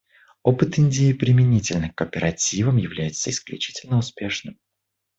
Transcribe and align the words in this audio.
Опыт 0.41 0.79
Индии 0.79 1.13
применительно 1.13 1.89
к 1.91 1.95
кооперативам 1.95 2.77
является 2.77 3.29
исключительно 3.29 3.99
успешным. 3.99 4.57